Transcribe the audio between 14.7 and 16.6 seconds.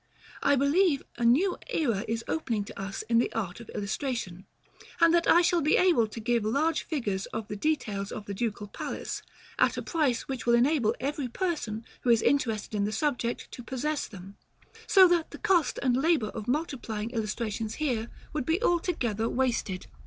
so that the cost and labor of